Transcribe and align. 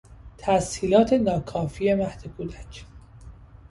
تسهیلات 0.37 1.13
ناکافی 1.13 1.93
مهد 1.93 2.27
کودک 2.37 2.85